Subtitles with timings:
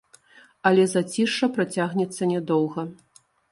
[0.69, 2.81] Але зацішша працягнецца нядоўга.